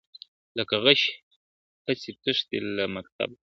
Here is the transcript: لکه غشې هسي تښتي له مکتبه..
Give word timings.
لکه 0.57 0.75
غشې 0.85 1.13
هسي 1.85 2.11
تښتي 2.23 2.57
له 2.75 2.83
مکتبه.. 2.95 3.35